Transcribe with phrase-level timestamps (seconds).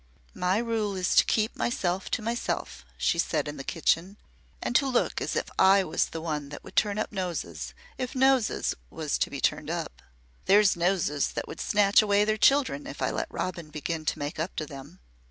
[0.33, 4.17] "My rule is to keep myself to myself," she said in the kitchen,
[4.59, 8.15] "and to look as if I was the one that would turn up noses, if
[8.15, 10.01] noses was to be turned up.
[10.45, 14.39] There's those that would snatch away their children if I let Robin begin to make
[14.39, 14.99] up to them."